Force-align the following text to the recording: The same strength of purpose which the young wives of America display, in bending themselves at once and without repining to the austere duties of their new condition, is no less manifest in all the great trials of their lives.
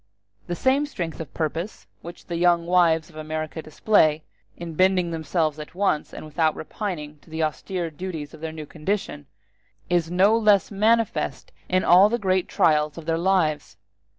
The 0.47 0.55
same 0.55 0.87
strength 0.87 1.19
of 1.19 1.31
purpose 1.31 1.85
which 2.01 2.25
the 2.25 2.35
young 2.37 2.65
wives 2.65 3.11
of 3.11 3.15
America 3.15 3.61
display, 3.61 4.23
in 4.57 4.73
bending 4.73 5.11
themselves 5.11 5.59
at 5.59 5.75
once 5.75 6.11
and 6.11 6.25
without 6.25 6.55
repining 6.55 7.19
to 7.19 7.29
the 7.29 7.43
austere 7.43 7.91
duties 7.91 8.33
of 8.33 8.41
their 8.41 8.51
new 8.51 8.65
condition, 8.65 9.27
is 9.91 10.09
no 10.09 10.35
less 10.35 10.71
manifest 10.71 11.51
in 11.69 11.83
all 11.83 12.09
the 12.09 12.17
great 12.17 12.47
trials 12.47 12.97
of 12.97 13.05
their 13.05 13.19
lives. 13.19 13.77